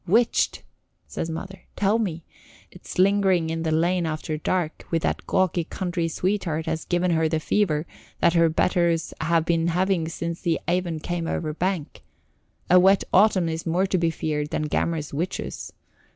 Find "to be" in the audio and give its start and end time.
13.85-14.09